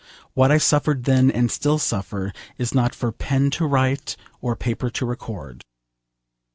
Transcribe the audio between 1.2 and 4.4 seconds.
and still suffer, is not for pen to write